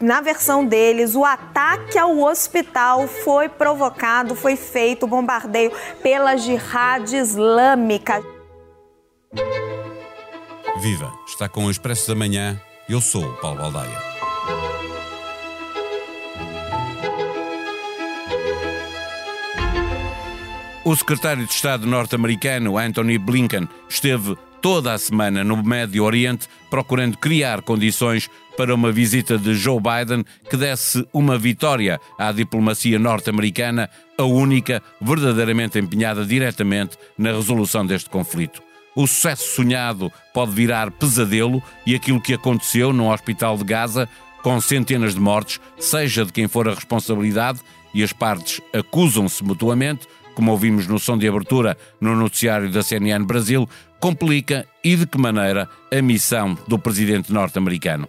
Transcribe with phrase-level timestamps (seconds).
[0.00, 5.70] na versão deles, o ataque ao hospital foi provocado, foi feito o bombardeio
[6.02, 8.22] pela Jihad Islâmica.
[10.80, 11.12] Viva!
[11.26, 12.60] Está com o Expresso da Manhã.
[12.88, 14.10] Eu sou o Paulo Baldaia.
[20.82, 27.18] O secretário de Estado norte-americano Anthony Blinken esteve toda a semana no Médio Oriente procurando
[27.18, 28.30] criar condições
[28.60, 34.82] para uma visita de Joe Biden que desse uma vitória à diplomacia norte-americana, a única
[35.00, 38.60] verdadeiramente empenhada diretamente na resolução deste conflito.
[38.94, 44.06] O sucesso sonhado pode virar pesadelo e aquilo que aconteceu no hospital de Gaza,
[44.42, 47.60] com centenas de mortes, seja de quem for a responsabilidade,
[47.94, 53.24] e as partes acusam-se mutuamente, como ouvimos no som de abertura no noticiário da CNN
[53.24, 53.66] Brasil,
[53.98, 58.06] complica e de que maneira a missão do presidente norte-americano.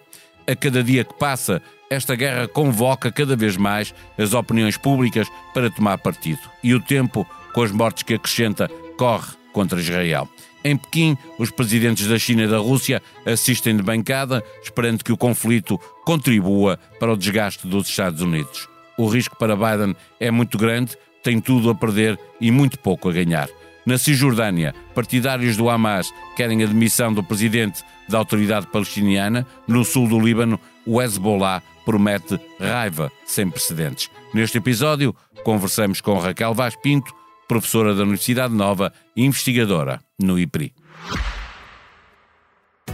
[0.51, 5.69] A cada dia que passa, esta guerra convoca cada vez mais as opiniões públicas para
[5.69, 6.41] tomar partido.
[6.61, 10.27] E o tempo, com as mortes que acrescenta, corre contra Israel.
[10.61, 15.17] Em Pequim, os presidentes da China e da Rússia assistem de bancada, esperando que o
[15.17, 18.67] conflito contribua para o desgaste dos Estados Unidos.
[18.97, 23.13] O risco para Biden é muito grande, tem tudo a perder e muito pouco a
[23.13, 23.47] ganhar.
[23.85, 29.45] Na Cisjordânia, partidários do Hamas querem a demissão do presidente da autoridade palestiniana.
[29.67, 34.09] No sul do Líbano, o Hezbollah promete raiva sem precedentes.
[34.33, 37.13] Neste episódio, conversamos com Raquel Vaz Pinto,
[37.47, 40.73] professora da Universidade Nova e investigadora no IPRI.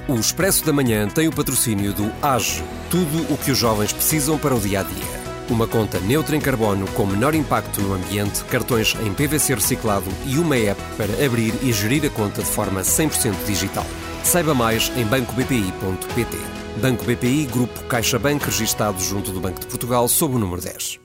[0.07, 4.37] O Expresso da Manhã tem o patrocínio do AGE, tudo o que os jovens precisam
[4.37, 5.16] para o dia a dia.
[5.49, 10.37] Uma conta neutra em carbono com menor impacto no ambiente, cartões em PVC reciclado e
[10.37, 13.85] uma app para abrir e gerir a conta de forma 100% digital.
[14.23, 16.37] Saiba mais em bancobpi.pt.
[16.81, 20.99] Banco BPI, Grupo CaixaBank, registado junto do Banco de Portugal, sob o número 10.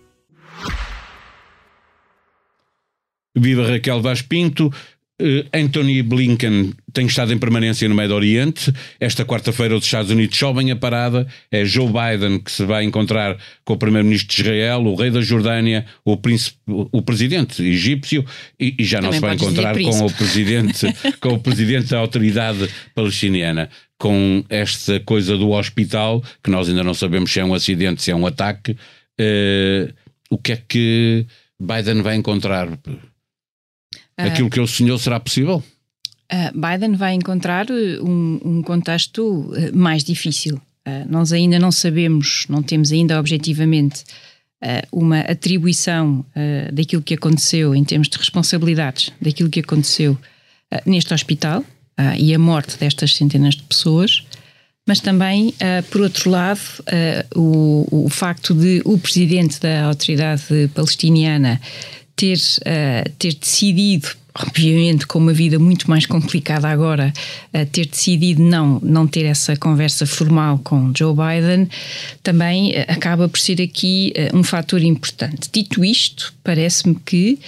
[3.37, 4.71] Viva Raquel Vaz Pinto.
[5.23, 8.73] Uh, Anthony Blinken tem estado em permanência no Médio Oriente.
[8.99, 11.29] Esta quarta-feira os Estados Unidos sobem a parada.
[11.49, 15.21] É Joe Biden que se vai encontrar com o primeiro-ministro de Israel, o rei da
[15.21, 18.25] Jordânia, o, príncipe, o presidente egípcio
[18.59, 20.87] e, e já Também não se vai encontrar com o presidente,
[21.21, 23.71] com o presidente da autoridade palestiniana.
[23.97, 28.11] Com esta coisa do hospital, que nós ainda não sabemos se é um acidente, se
[28.11, 29.95] é um ataque, uh,
[30.29, 31.25] o que é que
[31.61, 32.69] Biden vai encontrar?
[34.17, 34.27] Ah.
[34.27, 35.63] Aquilo que ele sonhou será possível?
[36.33, 40.61] Uh, Biden vai encontrar uh, um, um contexto uh, mais difícil.
[41.09, 44.03] nós ainda não sabemos, não temos ainda objetivamente
[44.91, 46.25] uma atribuição
[46.73, 50.19] daquilo que aconteceu em termos de responsabilidades, daquilo que aconteceu
[50.85, 51.65] neste hospital
[52.19, 54.25] e a morte destas centenas de pessoas,
[54.85, 55.55] mas também,
[55.91, 56.61] por outro lado,
[57.35, 60.45] o, o facto de o presidente da autoridade
[60.75, 61.61] palestiniana
[62.17, 67.13] ter, uh, ter decidido obviamente com uma vida muito mais complicada agora,
[67.53, 71.69] uh, ter decidido não, não ter essa conversa formal com Joe Biden,
[72.23, 75.51] também uh, acaba por ser aqui um fator importante.
[75.53, 77.39] Dito isto, parece-me que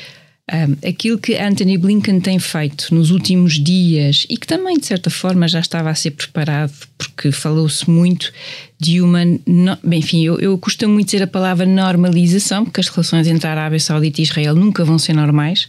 [0.52, 5.08] um, aquilo que Anthony Blinken tem feito nos últimos dias e que também, de certa
[5.08, 8.30] forma, já estava a ser preparado, porque falou-se muito
[8.78, 9.24] de uma.
[9.24, 13.46] No, bem, enfim, eu, eu costumo muito dizer a palavra normalização, porque as relações entre
[13.46, 15.66] a Arábia Saudita e Israel nunca vão ser normais,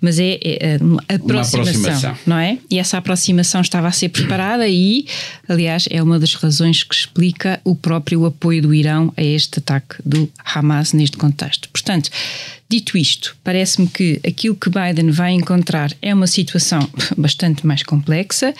[0.00, 0.78] mas é, é,
[1.08, 2.56] é aproximação, aproximação, não é?
[2.70, 5.06] E essa aproximação estava a ser preparada e,
[5.46, 9.96] aliás, é uma das razões que explica o próprio apoio do Irão a este ataque
[10.02, 11.68] do Hamas neste contexto.
[11.68, 12.08] Portanto,
[12.68, 16.80] Dito isto, parece-me que aquilo que Biden vai encontrar é uma situação
[17.16, 18.52] bastante mais complexa,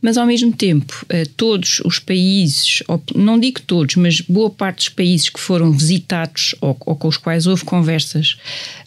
[0.00, 2.82] mas ao mesmo tempo, eh, todos os países,
[3.14, 7.18] não digo todos, mas boa parte dos países que foram visitados ou, ou com os
[7.18, 8.38] quais houve conversas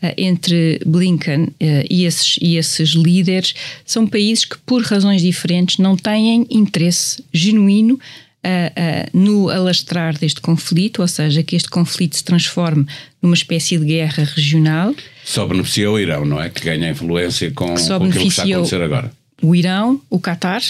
[0.01, 3.53] eh, entre Blinken eh, e esses, e esses líderes,
[3.85, 7.99] são países que, por razões diferentes, não têm interesse genuíno
[8.45, 12.85] uh, uh, no alastrar deste conflito, ou seja, que este conflito se transforme
[13.21, 14.93] numa espécie de guerra regional.
[15.23, 16.49] Só beneficia o Irão, não é?
[16.49, 19.11] Que ganha influência com, com aquilo que está a acontecer agora.
[19.41, 20.61] O Irão, o Qatar,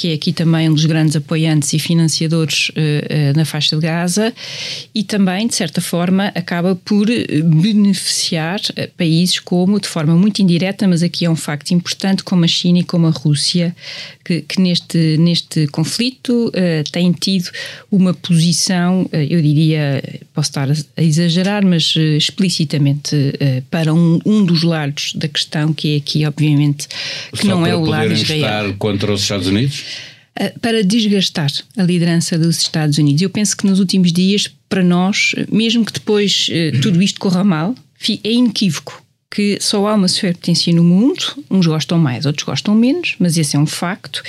[0.00, 3.82] que é aqui também um dos grandes apoiantes e financiadores uh, uh, na faixa de
[3.82, 4.32] Gaza,
[4.94, 7.06] e também, de certa forma, acaba por
[7.44, 12.46] beneficiar uh, países como, de forma muito indireta, mas aqui é um facto importante, como
[12.46, 13.76] a China e como a Rússia,
[14.24, 16.52] que, que neste, neste conflito
[16.92, 17.50] têm tido
[17.90, 20.02] uma posição, eu diria,
[20.32, 23.16] posso estar a exagerar, mas explicitamente
[23.70, 26.86] para um, um dos lados da questão, que é aqui, obviamente,
[27.32, 28.66] que Só não é o lado Israel.
[28.68, 29.89] estar contra os Estados Unidos?
[30.40, 33.20] Eh, para desgastar a liderança dos Estados Unidos.
[33.20, 36.48] Eu penso que nos últimos dias para nós, mesmo que depois
[36.80, 37.74] tudo isto corra mal,
[38.24, 43.14] é inequívoco que só há uma superpotência no mundo, uns gostam mais, outros gostam menos,
[43.18, 44.22] mas esse é um facto,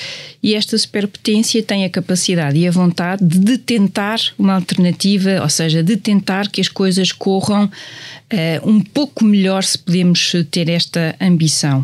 [0.44, 5.82] e esta superpotência tem a capacidade e a vontade de tentar uma alternativa, ou seja,
[5.82, 11.84] de tentar que as coisas corram uh, um pouco melhor se podemos ter esta ambição.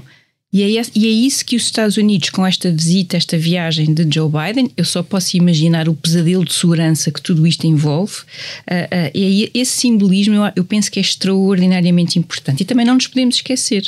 [0.52, 4.08] E é, e é isso que os Estados Unidos, com esta visita, esta viagem de
[4.10, 8.16] Joe Biden, eu só posso imaginar o pesadelo de segurança que tudo isto envolve.
[8.62, 12.62] Uh, uh, e esse simbolismo eu, eu, penso que é extraordinariamente importante.
[12.62, 13.84] E também não nos podemos esquecer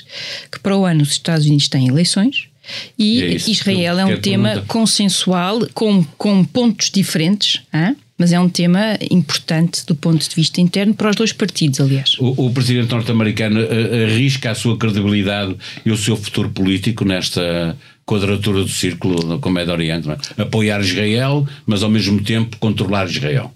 [0.51, 2.49] que para o ano os Estados Unidos têm eleições.
[2.97, 7.61] E, e é Israel é um tema consensual, com, com pontos diferentes.
[7.73, 7.95] Hein?
[8.19, 12.17] Mas é um tema importante do ponto de vista interno para os dois partidos, aliás.
[12.19, 15.55] O, o presidente norte-americano eh, arrisca a sua credibilidade
[15.85, 20.41] e o seu futuro político nesta quadratura do círculo como é do Oriente, é?
[20.41, 23.51] apoiar Israel, mas ao mesmo tempo controlar Israel.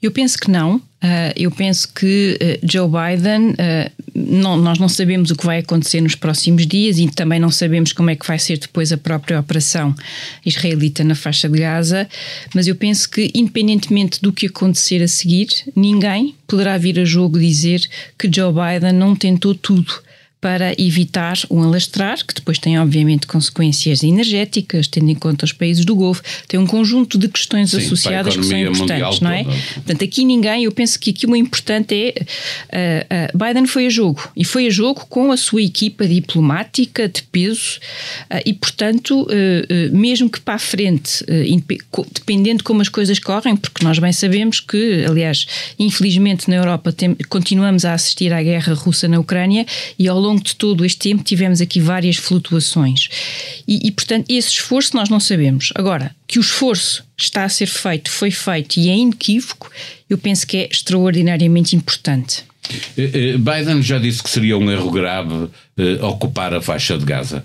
[0.00, 0.80] Eu penso que não.
[1.02, 5.58] Uh, eu penso que uh, Joe Biden, uh, não, nós não sabemos o que vai
[5.58, 8.96] acontecer nos próximos dias e também não sabemos como é que vai ser depois a
[8.96, 9.92] própria operação
[10.46, 12.08] israelita na faixa de Gaza,
[12.54, 17.36] mas eu penso que, independentemente do que acontecer a seguir, ninguém poderá vir a jogo
[17.36, 17.84] dizer
[18.16, 19.92] que Joe Biden não tentou tudo
[20.42, 25.84] para evitar um alastrar, que depois tem obviamente consequências energéticas, tendo em conta os países
[25.84, 29.44] do Golfo, tem um conjunto de questões Sim, associadas que são importantes, não é?
[29.44, 29.56] Toda.
[29.74, 33.88] Portanto, aqui ninguém, eu penso que aqui o importante é uh, uh, Biden foi a
[33.88, 37.78] jogo e foi a jogo com a sua equipa diplomática de peso
[38.28, 39.28] uh, e, portanto,
[39.92, 41.24] mesmo que para a frente,
[42.12, 45.46] dependendo de como as coisas correm, porque nós bem sabemos que, aliás,
[45.78, 49.64] infelizmente na Europa tem, continuamos a assistir à guerra russa na Ucrânia
[49.98, 53.08] e ao longo longo de todo este tempo tivemos aqui várias flutuações.
[53.68, 55.72] E, e, portanto, esse esforço nós não sabemos.
[55.74, 59.70] Agora, que o esforço está a ser feito, foi feito e é inequívoco,
[60.08, 62.44] eu penso que é extraordinariamente importante.
[62.96, 67.04] Eh, eh, Biden já disse que seria um erro grave uh, ocupar a faixa de
[67.04, 67.44] Gaza.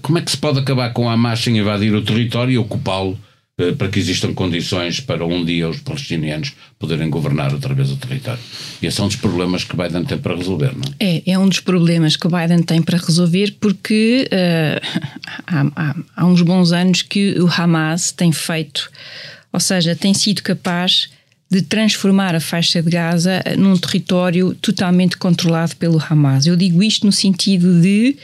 [0.00, 3.18] Como é que se pode acabar com a Hamas sem invadir o território e ocupá-lo
[3.18, 3.31] eh,
[3.76, 8.40] para que existam condições para um dia os palestinianos poderem governar outra vez o território.
[8.80, 11.16] E esse é um dos problemas que Biden tem para resolver, não é?
[11.18, 15.00] É, é um dos problemas que Biden tem para resolver porque uh,
[15.46, 18.90] há, há, há uns bons anos que o Hamas tem feito,
[19.52, 21.08] ou seja, tem sido capaz
[21.52, 26.46] de transformar a faixa de Gaza num território totalmente controlado pelo Hamas.
[26.46, 28.16] Eu digo isto no sentido de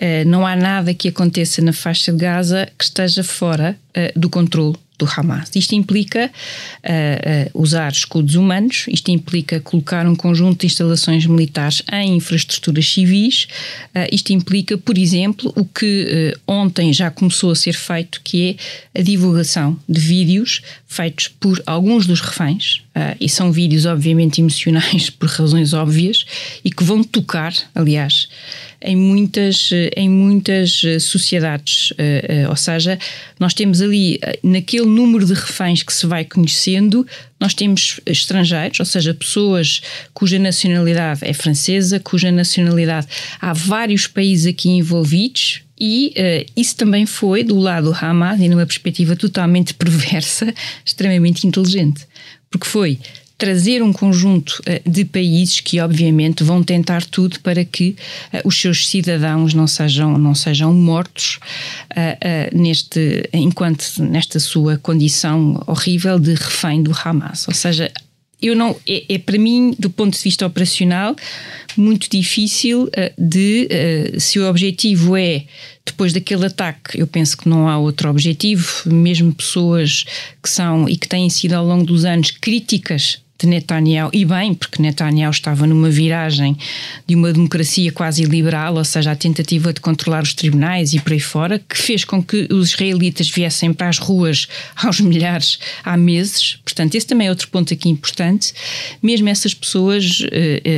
[0.00, 4.30] uh, não há nada que aconteça na faixa de Gaza que esteja fora uh, do
[4.30, 5.50] controle do Hamas.
[5.56, 11.82] Isto implica uh, uh, usar escudos humanos, isto implica colocar um conjunto de instalações militares
[11.90, 13.48] em infraestruturas civis,
[13.96, 18.58] uh, isto implica, por exemplo, o que ontem já começou a ser feito, que
[18.94, 22.82] é a divulgação de vídeos feitos por alguns dos reféns,
[23.20, 26.26] e são vídeos obviamente emocionais por razões óbvias,
[26.64, 28.28] e que vão tocar, aliás,
[28.82, 31.92] em muitas, em muitas sociedades.
[32.48, 32.98] Ou seja,
[33.38, 37.06] nós temos ali, naquele número de reféns que se vai conhecendo,
[37.38, 39.80] nós temos estrangeiros, ou seja, pessoas
[40.12, 43.06] cuja nacionalidade é francesa, cuja nacionalidade
[43.40, 45.62] há vários países aqui envolvidos.
[45.80, 50.52] E uh, isso também foi, do lado do Hamas, e numa perspectiva totalmente perversa,
[50.84, 52.06] extremamente inteligente.
[52.50, 52.98] Porque foi
[53.40, 57.96] trazer um conjunto uh, de países que obviamente vão tentar tudo para que
[58.34, 61.40] uh, os seus cidadãos não sejam não sejam mortos
[61.90, 67.90] uh, neste enquanto nesta sua condição horrível de refém do Hamas ou seja
[68.42, 71.14] eu não é, é, para mim do ponto de vista operacional
[71.76, 73.68] muito difícil uh, de
[74.16, 75.44] uh, se o objetivo é
[75.84, 80.04] depois daquele ataque eu penso que não há outro objetivo mesmo pessoas
[80.42, 84.54] que são e que têm sido ao longo dos anos críticas de Netanyahu, e bem,
[84.54, 86.56] porque Netanyahu estava numa viragem
[87.06, 91.12] de uma democracia quase liberal, ou seja, a tentativa de controlar os tribunais e por
[91.12, 95.96] aí fora, que fez com que os israelitas viessem para as ruas aos milhares há
[95.96, 96.58] meses.
[96.64, 98.52] Portanto, esse também é outro ponto aqui importante.
[99.02, 100.26] Mesmo essas pessoas uh,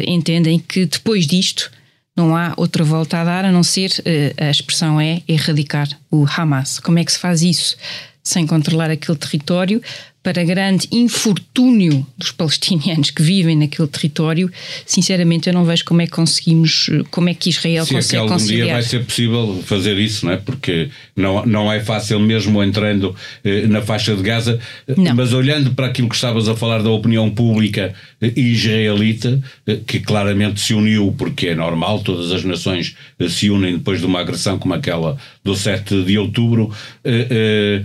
[0.07, 1.71] entendem que depois disto
[2.17, 6.25] não há outra volta a dar a não ser uh, a expressão é erradicar o
[6.27, 6.79] Hamas.
[6.79, 7.77] Como é que se faz isso?
[8.23, 9.83] Sem controlar aquele território,
[10.23, 14.51] para grande infortúnio dos palestinianos que vivem naquele território,
[14.87, 18.27] sinceramente eu não vejo como é que conseguimos, como é que Israel Se consegue é
[18.27, 20.37] que algum dia vai ser possível fazer isso, não é?
[20.37, 23.15] Porque não, não é fácil mesmo entrando
[23.45, 24.61] eh, na faixa de Gaza,
[24.97, 25.15] não.
[25.15, 29.99] mas olhando para aquilo que estavas a falar da opinião pública eh, israelita, eh, que
[29.99, 34.21] claramente se uniu, porque é normal, todas as nações eh, se unem depois de uma
[34.21, 36.71] agressão como aquela do 7 de outubro,
[37.05, 37.83] eh, eh,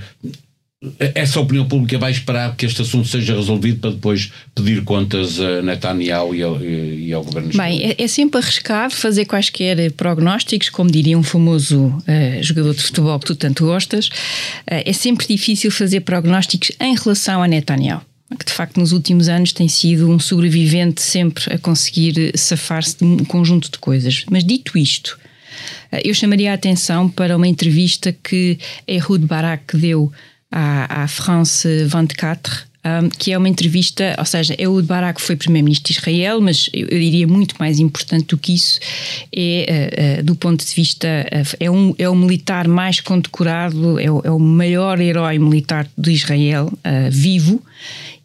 [1.00, 5.62] essa opinião pública vai esperar que este assunto seja resolvido para depois pedir contas a
[5.64, 10.92] Netanyahu e ao, e ao governo Bem, é, é, sempre arriscado fazer quaisquer prognósticos, como
[10.92, 14.08] diria um famoso uh, jogador de futebol que tu tanto gostas.
[14.08, 18.02] Uh, é sempre difícil fazer prognósticos em relação a Netanyahu
[18.38, 23.06] que de facto nos últimos anos tem sido um sobrevivente sempre a conseguir safar-se de
[23.06, 24.26] um conjunto de coisas.
[24.30, 25.18] Mas dito isto,
[25.92, 30.12] eh, eu chamaria a atenção para uma entrevista que Ehud Barak deu
[30.52, 35.92] à, à France 24, um, que é uma entrevista, ou seja, Ehud Barak foi primeiro-ministro
[35.92, 38.80] de Israel, mas eu, eu, diria muito mais importante do que isso,
[39.36, 44.00] é uh, uh, do ponto de vista, uh, é, um, é o militar mais condecorado,
[44.00, 46.72] é o, é o maior herói militar de Israel
[47.12, 47.62] vivo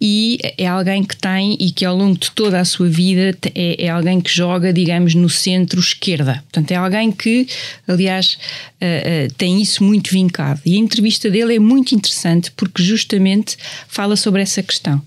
[0.04, 3.84] e é alguém que tem e que ao longo de toda a sua vida é,
[3.84, 6.42] é alguém que joga, digamos, no centro-esquerda.
[6.50, 7.46] Portanto, é alguém que,
[7.86, 8.36] aliás,
[8.82, 10.60] uh, uh, tem isso muito vincado.
[10.66, 13.56] E a entrevista dele é muito interessante porque justamente
[13.86, 15.00] fala sobre essa questão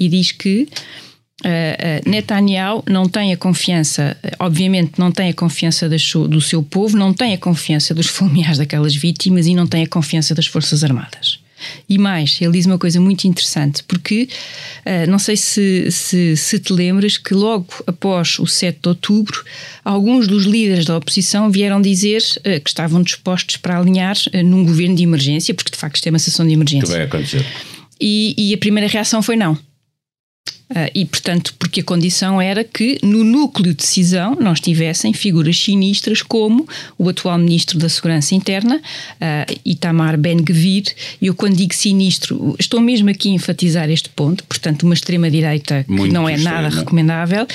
[0.00, 0.66] e diz que
[1.44, 6.96] Uh, uh, Netanyahu não tem a confiança, obviamente não tem a confiança do seu povo,
[6.96, 10.82] não tem a confiança dos familiares daquelas vítimas e não tem a confiança das Forças
[10.82, 11.38] Armadas.
[11.88, 14.28] E mais, ele diz uma coisa muito interessante, porque
[14.84, 19.44] uh, não sei se, se, se, te lembras que logo após o 7 de outubro,
[19.84, 24.64] alguns dos líderes da oposição vieram dizer uh, que estavam dispostos para alinhar uh, num
[24.64, 26.86] governo de emergência, porque de facto isto é uma sessão de emergência.
[26.86, 27.44] Que vai acontecer.
[28.00, 29.58] E, e a primeira reação foi não.
[30.70, 35.58] Uh, e, portanto, porque a condição era que no núcleo de decisão nós tivessem figuras
[35.58, 40.84] sinistras como o atual Ministro da Segurança Interna, uh, Itamar Ben-Gvir,
[41.22, 45.84] e eu quando digo sinistro, estou mesmo aqui a enfatizar este ponto, portanto, uma extrema-direita
[45.84, 47.46] que não é nada recomendável,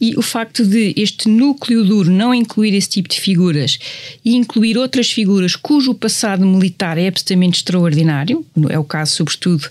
[0.00, 3.76] e o facto de este núcleo duro não incluir esse tipo de figuras
[4.24, 9.68] e incluir outras figuras cujo passado militar é absolutamente extraordinário, é o caso, sobretudo,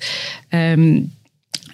[0.78, 1.08] um,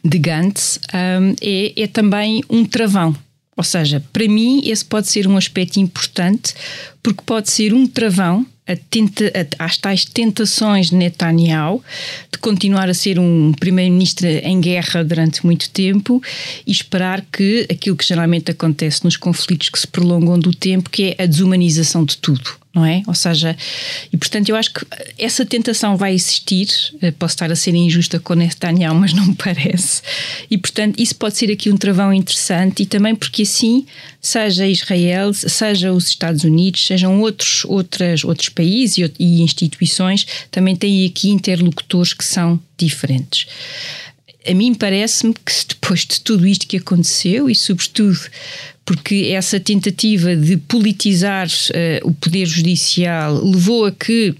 [0.07, 3.15] de Gantz um, é, é também um travão.
[3.55, 6.53] Ou seja, para mim, esse pode ser um aspecto importante,
[7.01, 11.81] porque pode ser um travão a tenta, a, às tais tentações de Netanyahu
[12.31, 16.21] de continuar a ser um primeiro-ministro em guerra durante muito tempo
[16.65, 21.15] e esperar que aquilo que geralmente acontece nos conflitos que se prolongam do tempo, que
[21.17, 23.01] é a desumanização de tudo não é?
[23.07, 23.55] Ou seja,
[24.11, 24.85] e portanto eu acho que
[25.17, 26.67] essa tentação vai existir,
[27.01, 30.01] eh, posso estar a ser injusta com Netanyahu, mas não me parece,
[30.49, 33.85] e portanto isso pode ser aqui um travão interessante e também porque assim,
[34.21, 40.75] seja Israel, seja os Estados Unidos, sejam outros, outras, outros países e, e instituições, também
[40.75, 43.47] têm aqui interlocutores que são diferentes
[44.47, 48.19] a mim parece-me que depois de tudo isto que aconteceu e sobretudo
[48.85, 54.33] porque essa tentativa de politizar uh, o poder judicial levou a que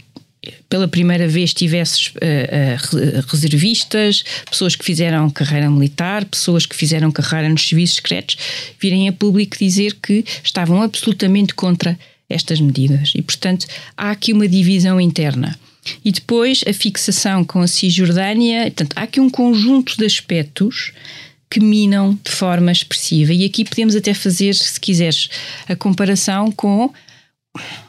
[0.69, 7.11] pela primeira vez tivesses uh, uh, reservistas, pessoas que fizeram carreira militar, pessoas que fizeram
[7.11, 8.37] carreira nos serviços secretos,
[8.79, 11.99] virem a público dizer que estavam absolutamente contra
[12.29, 13.11] estas medidas.
[13.15, 15.57] E, portanto, há aqui uma divisão interna.
[16.03, 20.91] E depois a fixação com a Cisjordânia, portanto, há aqui um conjunto de aspectos
[21.49, 23.33] que minam de forma expressiva.
[23.33, 25.29] E aqui podemos até fazer, se quiseres,
[25.67, 26.91] a comparação com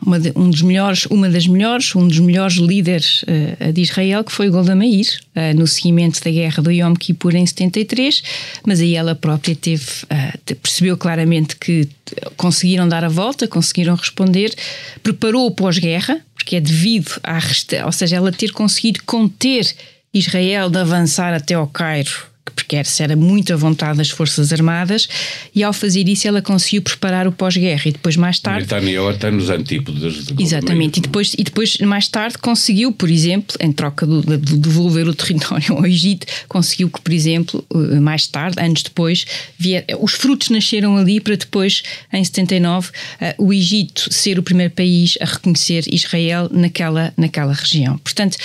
[0.05, 4.25] uma, de, um dos melhores, uma das melhores, um dos melhores líderes uh, de Israel,
[4.25, 8.23] que foi Golda Meir, uh, no seguimento da guerra do Yom Kippur em 73,
[8.67, 11.89] mas aí ela própria teve, uh, percebeu claramente que
[12.37, 14.55] conseguiram dar a volta, conseguiram responder,
[15.03, 17.39] preparou o pós-guerra, porque é devido à,
[17.85, 19.67] ou seja, ela ter conseguido conter
[20.15, 25.09] Israel de avançar até ao Cairo porque se era muito à vontade das Forças Armadas,
[25.55, 27.83] e ao fazer isso ela conseguiu preparar o pós-guerra.
[27.87, 28.63] E depois mais tarde...
[28.63, 33.57] Netanyahu até nos antípodas de Exatamente, e depois, e depois mais tarde conseguiu, por exemplo,
[33.61, 38.27] em troca de, de devolver o território ao Egito, conseguiu que, por exemplo, eh, mais
[38.27, 39.25] tarde, anos depois,
[39.59, 42.91] vier, os frutos nasceram ali para depois, em 79,
[43.21, 47.99] eh, o Egito ser o primeiro país a reconhecer Israel naquela, naquela região.
[47.99, 48.37] Portanto,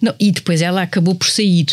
[0.00, 1.66] não, e depois ela acabou por sair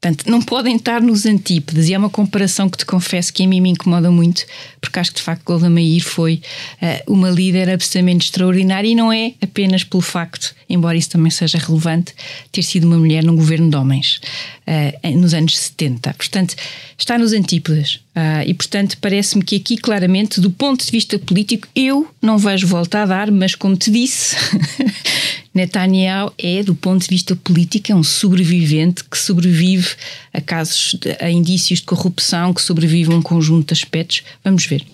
[0.00, 3.48] Portanto, não podem estar nos antípodas, e é uma comparação que te confesso que a
[3.48, 4.44] mim me incomoda muito,
[4.80, 6.40] porque acho que de facto Golda Meir foi
[6.80, 11.58] uh, uma líder absolutamente extraordinária e não é apenas pelo facto, embora isso também seja
[11.58, 12.14] relevante,
[12.52, 14.20] ter sido uma mulher num governo de homens
[14.66, 16.14] uh, nos anos 70.
[16.14, 16.54] Portanto,
[16.96, 18.00] está nos antípodas.
[18.16, 22.66] Uh, e, portanto, parece-me que aqui, claramente, do ponto de vista político, eu não vejo
[22.66, 24.36] volta a dar, mas como te disse.
[25.54, 29.88] Netanyahu é, do ponto de vista político, é um sobrevivente que sobrevive
[30.32, 34.22] a casos, a indícios de corrupção, que sobrevive a um conjunto de aspectos.
[34.44, 34.84] Vamos ver.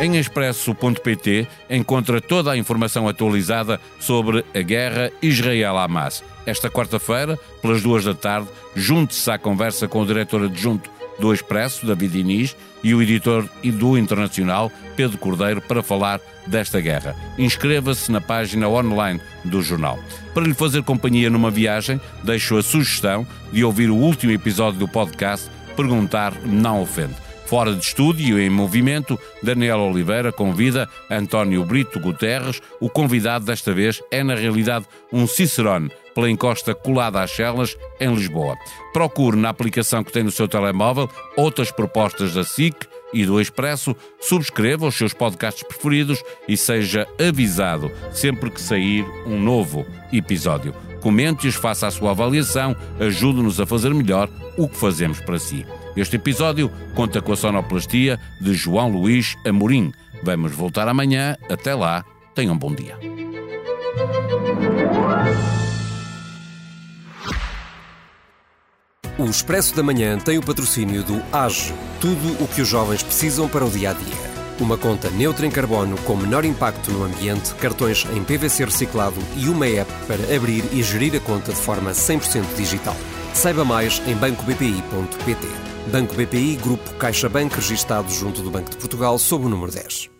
[0.00, 6.24] Em expresso.pt encontra toda a informação atualizada sobre a guerra Israel-Hamas.
[6.46, 11.84] Esta quarta-feira, pelas duas da tarde, junte-se à conversa com o diretor adjunto do Expresso,
[11.84, 17.14] David Inês, e o editor do Internacional, Pedro Cordeiro, para falar desta guerra.
[17.36, 19.98] Inscreva-se na página online do jornal.
[20.32, 24.88] Para lhe fazer companhia numa viagem, deixo a sugestão de ouvir o último episódio do
[24.88, 27.29] podcast Perguntar Não Ofende.
[27.50, 32.62] Fora de estúdio e em movimento, Daniel Oliveira convida António Brito Guterres.
[32.78, 38.14] O convidado desta vez é, na realidade, um Cicerone pela encosta colada às celas, em
[38.14, 38.56] Lisboa.
[38.92, 43.96] Procure na aplicação que tem no seu telemóvel outras propostas da SIC e do Expresso,
[44.20, 50.72] subscreva os seus podcasts preferidos e seja avisado sempre que sair um novo episódio.
[51.00, 55.66] Comente-os, faça a sua avaliação, ajude-nos a fazer melhor o que fazemos para si.
[55.96, 59.92] Este episódio conta com a sonoplastia de João Luís Amorim.
[60.22, 61.36] Vamos voltar amanhã.
[61.48, 62.04] Até lá,
[62.34, 62.96] tenham um bom dia.
[69.18, 73.48] O Expresso da Manhã tem o patrocínio do AGE, tudo o que os jovens precisam
[73.48, 74.30] para o dia a dia.
[74.58, 79.48] Uma conta neutra em carbono com menor impacto no ambiente, cartões em PVC reciclado e
[79.48, 82.96] uma app para abrir e gerir a conta de forma 100% digital.
[83.34, 85.69] Saiba mais em bancobpi.pt.
[85.88, 90.19] Banco BPI, Grupo CaixaBank, registado junto do Banco de Portugal, sob o número 10.